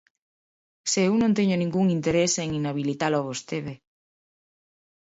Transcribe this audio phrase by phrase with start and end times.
[0.91, 3.73] ¡Se eu non teño ningún interese en inhabilitalo a vostede!